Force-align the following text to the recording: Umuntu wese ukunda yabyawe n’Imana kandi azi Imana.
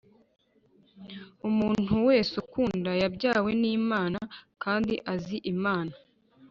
Umuntu 1.49 1.93
wese 2.07 2.33
ukunda 2.43 2.91
yabyawe 3.01 3.51
n’Imana 3.61 4.19
kandi 4.63 4.93
azi 5.13 5.37
Imana. 5.53 5.93